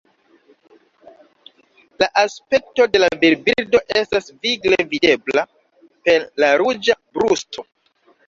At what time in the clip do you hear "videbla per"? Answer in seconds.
4.95-6.25